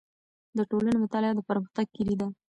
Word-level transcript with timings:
د 0.57 0.59
ټولنې 0.69 0.97
مطالعه 1.03 1.33
د 1.37 1.41
پرمختګ 1.49 1.85
کیلي 1.95 2.15
ده. 2.19 2.27